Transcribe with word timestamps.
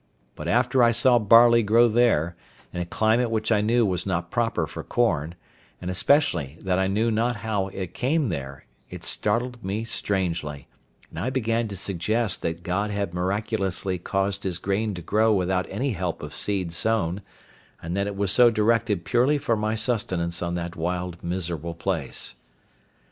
But 0.35 0.47
after 0.47 0.81
I 0.81 0.89
saw 0.89 1.19
barley 1.19 1.61
grow 1.61 1.87
there, 1.87 2.35
in 2.73 2.81
a 2.81 2.85
climate 2.87 3.29
which 3.29 3.51
I 3.51 3.61
knew 3.61 3.85
was 3.85 4.03
not 4.07 4.31
proper 4.31 4.65
for 4.65 4.81
corn, 4.83 5.35
and 5.79 5.91
especially 5.91 6.57
that 6.61 6.79
I 6.79 6.87
knew 6.87 7.11
not 7.11 7.35
how 7.45 7.67
it 7.67 7.93
came 7.93 8.29
there, 8.29 8.65
it 8.89 9.03
startled 9.03 9.63
me 9.63 9.83
strangely, 9.83 10.67
and 11.11 11.19
I 11.19 11.29
began 11.29 11.67
to 11.67 11.75
suggest 11.77 12.41
that 12.41 12.63
God 12.63 12.89
had 12.89 13.13
miraculously 13.13 13.99
caused 13.99 14.41
His 14.43 14.57
grain 14.57 14.95
to 14.95 15.03
grow 15.03 15.35
without 15.35 15.67
any 15.69 15.91
help 15.91 16.23
of 16.23 16.33
seed 16.33 16.73
sown, 16.73 17.21
and 17.79 17.95
that 17.95 18.07
it 18.07 18.15
was 18.15 18.31
so 18.31 18.49
directed 18.49 19.05
purely 19.05 19.37
for 19.37 19.55
my 19.55 19.75
sustenance 19.75 20.41
on 20.41 20.55
that 20.55 20.75
wild, 20.75 21.23
miserable 21.23 21.75
place. 21.75 22.33